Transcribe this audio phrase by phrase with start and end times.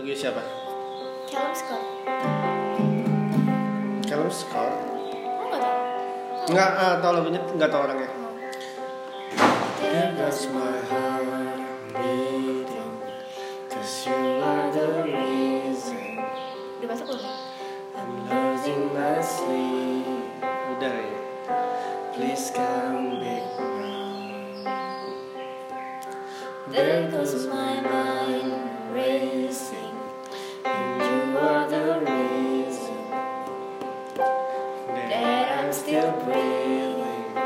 [0.00, 0.40] lagu siapa
[1.28, 1.84] Callum Scott
[4.08, 4.72] Callum Scott
[6.48, 6.68] enggak.
[6.72, 8.08] nggak tahu uh, tahu lagunya enggak tahu orangnya
[10.16, 10.48] goes
[27.44, 28.19] my mind
[35.08, 37.36] that I'm still breathing.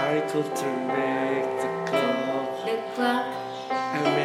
[0.00, 1.44] I could turn back
[1.84, 2.27] the clock.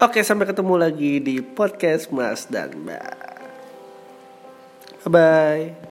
[0.00, 3.20] Oke, sampai ketemu lagi di podcast Mas dan Mbak.
[5.04, 5.88] Bye bye.